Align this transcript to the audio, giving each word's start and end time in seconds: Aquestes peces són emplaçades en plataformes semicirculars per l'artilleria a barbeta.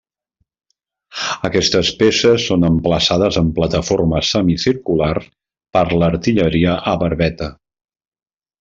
Aquestes 1.49 1.91
peces 1.99 2.45
són 2.51 2.65
emplaçades 2.69 3.37
en 3.43 3.51
plataformes 3.59 4.33
semicirculars 4.37 5.29
per 5.79 5.85
l'artilleria 5.99 6.77
a 6.95 6.97
barbeta. 7.07 7.53